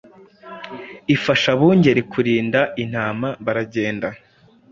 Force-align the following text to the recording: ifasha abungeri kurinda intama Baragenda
ifasha 1.15 1.47
abungeri 1.55 2.01
kurinda 2.11 2.59
intama 2.83 3.27
Baragenda 3.45 4.07